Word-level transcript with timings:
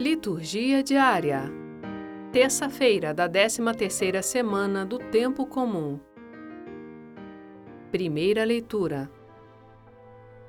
Liturgia 0.00 0.82
diária. 0.82 1.44
Terça-feira 2.32 3.14
da 3.14 3.28
13ª 3.28 4.20
semana 4.22 4.84
do 4.84 4.98
tempo 4.98 5.46
comum. 5.46 6.00
Primeira 7.92 8.42
leitura. 8.42 9.08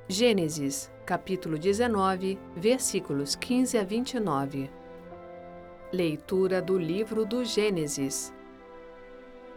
Gênesis, 0.07 0.91
capítulo 1.05 1.59
19, 1.59 2.39
versículos 2.55 3.35
15 3.35 3.77
a 3.77 3.83
29. 3.83 4.67
Leitura 5.93 6.59
do 6.59 6.75
livro 6.75 7.23
do 7.23 7.45
Gênesis. 7.45 8.33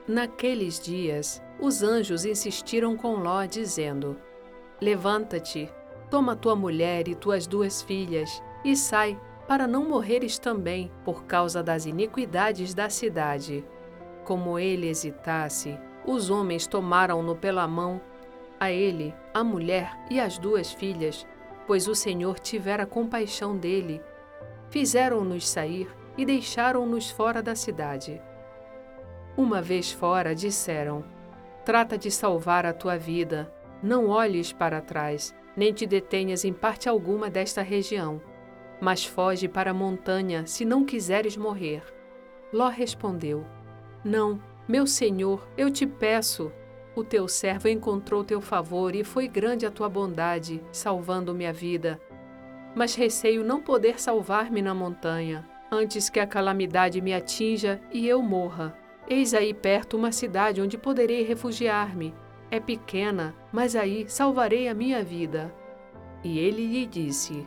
Naqueles 0.07 0.79
dias, 0.79 1.43
os 1.59 1.82
anjos 1.82 2.27
insistiram 2.27 2.95
com 2.95 3.14
Ló, 3.14 3.46
dizendo: 3.46 4.18
Levanta-te, 4.82 5.73
toma 6.11 6.36
tua 6.36 6.55
mulher 6.55 7.09
e 7.09 7.14
tuas 7.14 7.46
duas 7.46 7.80
filhas 7.80 8.43
e 8.62 8.77
sai 8.77 9.18
para 9.49 9.67
não 9.67 9.89
morreres 9.89 10.39
também 10.39 10.93
por 11.07 11.25
causa 11.25 11.62
das 11.62 11.87
iniquidades 11.87 12.75
da 12.75 12.91
cidade. 12.91 13.65
Como 14.23 14.59
ele 14.59 14.88
hesitasse, 14.88 15.79
os 16.05 16.29
homens 16.29 16.66
tomaram-no 16.66 17.34
pela 17.34 17.66
mão, 17.66 17.98
a 18.61 18.71
ele, 18.71 19.15
a 19.33 19.43
mulher 19.43 19.97
e 20.11 20.21
as 20.21 20.37
duas 20.37 20.71
filhas, 20.71 21.27
pois 21.66 21.88
o 21.88 21.95
Senhor 21.95 22.38
tivera 22.38 22.84
compaixão 22.84 23.57
dele. 23.57 24.02
Fizeram-nos 24.69 25.49
sair 25.49 25.88
e 26.19 26.27
deixaram-nos 26.27 27.10
fora 27.10 27.43
da 27.43 27.55
cidade. 27.55 28.21
Uma 29.35 29.62
vez 29.62 29.91
fora, 29.91 30.35
disseram: 30.35 31.02
Trata 31.65 31.96
de 31.96 32.10
salvar 32.10 32.66
a 32.66 32.74
tua 32.74 32.99
vida, 32.99 33.51
não 33.83 34.09
olhes 34.09 34.52
para 34.52 34.83
trás, 34.83 35.35
nem 35.57 35.73
te 35.73 35.87
detenhas 35.87 36.45
em 36.45 36.52
parte 36.52 36.87
alguma 36.87 37.30
desta 37.30 37.62
região 37.62 38.21
mas 38.80 39.05
foge 39.05 39.48
para 39.48 39.70
a 39.70 39.74
montanha 39.74 40.46
se 40.46 40.64
não 40.64 40.84
quiseres 40.84 41.37
morrer. 41.37 41.82
Ló 42.52 42.68
respondeu: 42.68 43.45
Não, 44.04 44.40
meu 44.66 44.87
senhor, 44.87 45.46
eu 45.57 45.70
te 45.70 45.87
peço. 45.87 46.52
O 46.95 47.04
teu 47.04 47.29
servo 47.29 47.68
encontrou 47.68 48.24
teu 48.24 48.40
favor 48.40 48.95
e 48.95 49.04
foi 49.04 49.29
grande 49.29 49.65
a 49.65 49.70
tua 49.70 49.88
bondade, 49.88 50.62
salvando-me 50.73 51.46
a 51.46 51.52
vida. 51.52 52.01
Mas 52.74 52.95
receio 52.95 53.45
não 53.45 53.60
poder 53.60 54.01
salvar-me 54.01 54.60
na 54.60 54.74
montanha, 54.74 55.48
antes 55.70 56.10
que 56.10 56.20
a 56.20 56.26
calamidade 56.26 57.01
me 57.01 57.15
atinja 57.15 57.80
e 57.92 58.07
eu 58.07 58.20
morra. 58.23 58.76
Eis 59.09 59.32
aí 59.32 59.54
perto 59.54 59.96
uma 59.96 60.13
cidade 60.13 60.60
onde 60.60 60.76
poderei 60.76 61.23
refugiar-me. 61.23 62.15
É 62.51 62.59
pequena, 62.59 63.35
mas 63.52 63.76
aí 63.76 64.04
salvarei 64.09 64.69
a 64.69 64.75
minha 64.75 65.03
vida. 65.03 65.54
E 66.25 66.38
ele 66.38 66.66
lhe 66.66 66.84
disse: 66.87 67.47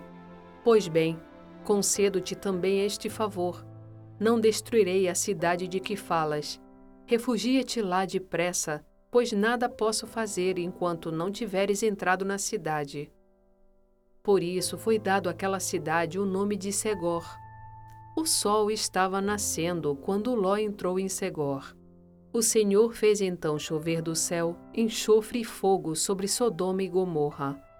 Pois 0.64 0.88
bem, 0.88 1.20
concedo-te 1.64 2.36
também 2.36 2.86
este 2.86 3.10
favor. 3.10 3.66
Não 4.20 4.40
destruirei 4.40 5.08
a 5.08 5.16
cidade 5.16 5.68
de 5.68 5.80
que 5.80 5.96
falas. 5.96 6.62
Refugia-te 7.08 7.82
lá 7.82 8.06
depressa, 8.06 8.86
pois 9.10 9.32
nada 9.32 9.68
posso 9.68 10.06
fazer 10.06 10.60
enquanto 10.60 11.12
não 11.12 11.32
tiveres 11.32 11.82
entrado 11.82 12.24
na 12.24 12.38
cidade. 12.38 13.12
Por 14.22 14.44
isso 14.44 14.78
foi 14.78 15.00
dado 15.00 15.30
àquela 15.30 15.60
cidade 15.60 16.20
o 16.20 16.26
nome 16.26 16.56
de 16.56 16.72
Segor. 16.72 17.26
O 18.16 18.24
sol 18.28 18.70
estava 18.70 19.20
nascendo 19.20 19.96
quando 19.96 20.36
Ló 20.36 20.56
entrou 20.58 21.00
em 21.00 21.10
Segor. 21.10 21.76
O 22.32 22.44
Senhor 22.44 22.94
fez 22.94 23.20
então 23.20 23.58
chover 23.58 24.04
do 24.04 24.16
céu 24.16 24.56
enxofre 24.76 25.42
e 25.42 25.44
fogo 25.44 25.96
sobre 25.96 26.28
Sodoma 26.28 26.84
e 26.84 26.88
Gomorra 26.88 27.71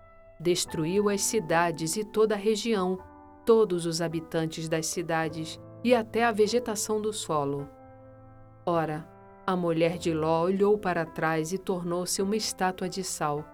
destruiu 0.42 1.08
as 1.08 1.22
cidades 1.22 1.96
e 1.96 2.04
toda 2.04 2.34
a 2.34 2.38
região, 2.38 2.98
todos 3.46 3.86
os 3.86 4.02
habitantes 4.02 4.68
das 4.68 4.88
cidades 4.88 5.60
e 5.84 5.94
até 5.94 6.24
a 6.24 6.32
vegetação 6.32 7.00
do 7.00 7.14
solo. 7.14 7.70
Ora, 8.66 9.08
a 9.46 9.56
mulher 9.56 9.98
de 9.98 10.14
Ló 10.14 10.44
olhou 10.44 10.78
para 10.78 11.06
trás 11.06 11.54
e 11.54 11.58
tornou-se 11.58 12.22
uma 12.22 12.36
estátua 12.36 12.90
de 12.90 13.04
sal. 13.04 13.46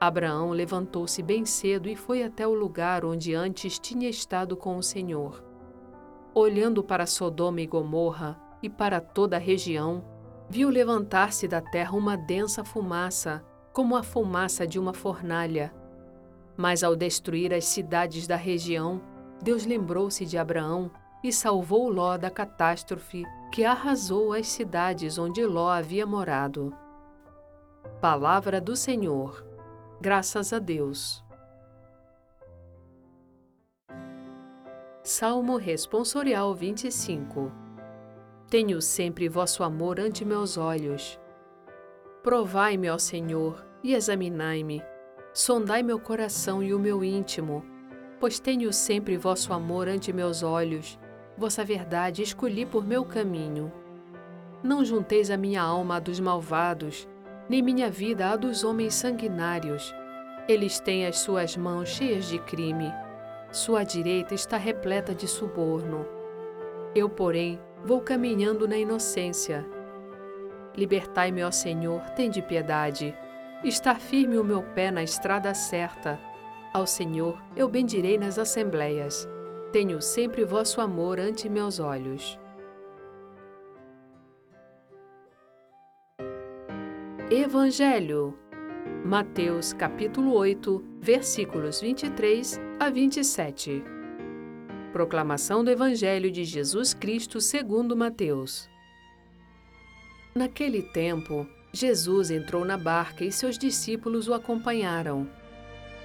Abraão 0.00 0.50
levantou-se 0.50 1.22
bem 1.22 1.46
cedo 1.46 1.88
e 1.88 1.96
foi 1.96 2.22
até 2.22 2.46
o 2.46 2.52
lugar 2.52 3.04
onde 3.04 3.34
antes 3.34 3.78
tinha 3.78 4.08
estado 4.08 4.56
com 4.56 4.76
o 4.76 4.82
Senhor. 4.82 5.42
Olhando 6.34 6.82
para 6.82 7.06
Sodoma 7.06 7.60
e 7.60 7.66
Gomorra 7.66 8.38
e 8.62 8.68
para 8.68 9.00
toda 9.00 9.36
a 9.36 9.40
região, 9.40 10.04
viu 10.50 10.68
levantar-se 10.68 11.48
da 11.48 11.60
terra 11.60 11.96
uma 11.96 12.16
densa 12.16 12.64
fumaça, 12.64 13.42
como 13.72 13.96
a 13.96 14.02
fumaça 14.02 14.66
de 14.66 14.78
uma 14.78 14.92
fornalha, 14.92 15.72
mas 16.56 16.82
ao 16.82 16.94
destruir 16.94 17.52
as 17.52 17.64
cidades 17.64 18.26
da 18.26 18.36
região, 18.36 19.00
Deus 19.42 19.66
lembrou-se 19.66 20.24
de 20.24 20.38
Abraão 20.38 20.90
e 21.22 21.32
salvou 21.32 21.88
Ló 21.88 22.16
da 22.16 22.30
catástrofe 22.30 23.24
que 23.52 23.64
arrasou 23.64 24.32
as 24.32 24.48
cidades 24.48 25.18
onde 25.18 25.44
Ló 25.44 25.68
havia 25.68 26.06
morado. 26.06 26.74
Palavra 28.00 28.60
do 28.60 28.76
Senhor. 28.76 29.44
Graças 30.00 30.52
a 30.52 30.58
Deus. 30.58 31.24
Salmo 35.02 35.56
Responsorial 35.56 36.54
25 36.54 37.52
Tenho 38.48 38.80
sempre 38.80 39.28
vosso 39.28 39.62
amor 39.62 39.98
ante 39.98 40.24
meus 40.24 40.56
olhos. 40.56 41.18
Provai-me, 42.22 42.88
ó 42.88 42.98
Senhor, 42.98 43.64
e 43.82 43.94
examinai-me 43.94 44.82
Sondai 45.36 45.82
meu 45.82 45.98
coração 45.98 46.62
e 46.62 46.72
o 46.72 46.78
meu 46.78 47.02
íntimo, 47.02 47.64
pois 48.20 48.38
tenho 48.38 48.72
sempre 48.72 49.16
vosso 49.16 49.52
amor 49.52 49.88
ante 49.88 50.12
meus 50.12 50.44
olhos, 50.44 50.96
vossa 51.36 51.64
verdade 51.64 52.22
escolhi 52.22 52.64
por 52.64 52.86
meu 52.86 53.04
caminho. 53.04 53.72
Não 54.62 54.84
junteis 54.84 55.32
a 55.32 55.36
minha 55.36 55.60
alma 55.60 55.96
à 55.96 55.98
dos 55.98 56.20
malvados, 56.20 57.08
nem 57.48 57.60
minha 57.60 57.90
vida 57.90 58.30
à 58.30 58.36
dos 58.36 58.62
homens 58.62 58.94
sanguinários. 58.94 59.92
Eles 60.46 60.78
têm 60.78 61.04
as 61.04 61.18
suas 61.18 61.56
mãos 61.56 61.88
cheias 61.88 62.26
de 62.26 62.38
crime, 62.38 62.92
sua 63.50 63.82
direita 63.82 64.34
está 64.34 64.56
repleta 64.56 65.12
de 65.12 65.26
suborno. 65.26 66.06
Eu, 66.94 67.10
porém, 67.10 67.58
vou 67.84 68.00
caminhando 68.00 68.68
na 68.68 68.76
inocência. 68.76 69.66
Libertai-me, 70.76 71.42
ó 71.42 71.50
Senhor, 71.50 72.02
tende 72.10 72.40
piedade 72.40 73.16
Está 73.64 73.94
firme 73.94 74.36
o 74.36 74.44
meu 74.44 74.62
pé 74.62 74.90
na 74.90 75.02
estrada 75.02 75.54
certa. 75.54 76.20
Ao 76.70 76.86
Senhor 76.86 77.42
eu 77.56 77.66
bendirei 77.66 78.18
nas 78.18 78.38
assembleias. 78.38 79.26
Tenho 79.72 80.02
sempre 80.02 80.44
vosso 80.44 80.82
amor 80.82 81.18
ante 81.18 81.48
meus 81.48 81.80
olhos. 81.80 82.38
Evangelho 87.30 88.38
Mateus 89.02 89.72
capítulo 89.72 90.34
8, 90.34 90.84
versículos 91.00 91.80
23 91.80 92.60
a 92.78 92.90
27. 92.90 93.82
Proclamação 94.92 95.64
do 95.64 95.70
Evangelho 95.70 96.30
de 96.30 96.44
Jesus 96.44 96.92
Cristo 96.92 97.40
segundo 97.40 97.96
Mateus. 97.96 98.68
Naquele 100.34 100.82
tempo, 100.82 101.46
Jesus 101.74 102.30
entrou 102.30 102.64
na 102.64 102.78
barca 102.78 103.24
e 103.24 103.32
seus 103.32 103.58
discípulos 103.58 104.28
o 104.28 104.32
acompanharam. 104.32 105.26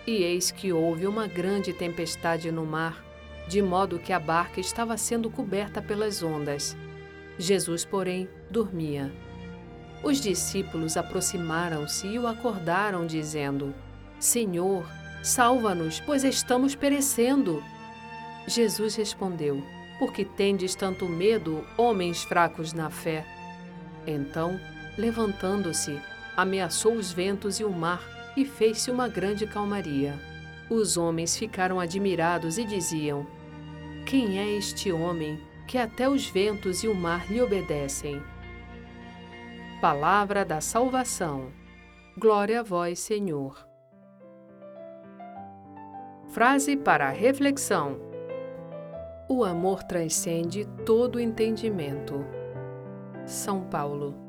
E 0.07 0.24
eis 0.24 0.50
que 0.50 0.74
houve 0.74 1.06
uma 1.06 1.28
grande 1.28 1.72
tempestade 1.72 2.52
no 2.52 2.66
mar, 2.66 3.06
de 3.47 3.62
modo 3.62 4.00
que 4.00 4.12
a 4.12 4.19
barca 4.19 4.59
estava 4.59 4.97
sendo 4.97 5.29
coberta 5.29 5.79
pelas 5.79 6.24
ondas. 6.24 6.75
Jesus, 7.38 7.85
porém, 7.85 8.28
dormia. 8.50 9.13
Os 10.02 10.19
discípulos 10.19 10.97
aproximaram-se 10.97 12.08
e 12.08 12.18
o 12.18 12.25
acordaram, 12.25 13.06
dizendo: 13.06 13.72
Senhor, 14.19 14.90
salva-nos, 15.22 16.00
pois 16.00 16.24
estamos 16.24 16.74
perecendo. 16.74 17.63
Jesus 18.47 18.96
respondeu: 18.96 19.61
Por 19.99 20.11
que 20.14 20.26
tendes 20.26 20.73
tanto 20.73 21.08
medo, 21.08 21.64
homens 21.78 22.23
fracos 22.23 22.73
na 22.73 22.90
fé? 22.90 23.23
Então, 24.08 24.59
Levantando-se, 24.99 25.97
ameaçou 26.35 26.93
os 26.93 27.09
ventos 27.09 27.57
e 27.61 27.63
o 27.63 27.72
mar 27.72 28.03
e 28.35 28.43
fez-se 28.43 28.91
uma 28.91 29.07
grande 29.07 29.47
calmaria. 29.47 30.13
Os 30.69 30.97
homens 30.97 31.37
ficaram 31.37 31.79
admirados 31.79 32.57
e 32.57 32.66
diziam: 32.66 33.25
Quem 34.05 34.37
é 34.37 34.57
este 34.57 34.91
homem 34.91 35.40
que 35.66 35.78
até 35.78 36.09
os 36.09 36.28
ventos 36.28 36.84
e 36.84 36.90
o 36.90 36.93
mar 36.93 37.31
lhe 37.31 37.41
obedecem? 37.41 38.22
Palavra 39.79 40.43
da 40.43 40.59
salvação. 40.59 41.49
Glória 42.17 42.59
a 42.59 42.63
vós, 42.63 42.99
Senhor. 42.99 43.66
Frase 46.28 46.75
para 46.75 47.07
a 47.07 47.11
reflexão: 47.11 48.02
O 49.29 49.45
amor 49.45 49.81
transcende 49.81 50.67
todo 50.85 51.22
entendimento. 51.22 52.25
São 53.25 53.61
Paulo. 53.61 54.28